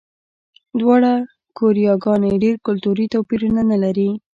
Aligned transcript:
دواړه 0.79 1.11
کوریاګانې 1.57 2.31
ډېر 2.43 2.55
کلتوري 2.67 3.05
توپیرونه 3.13 3.61
نه 3.71 3.77
لري. 3.83 4.09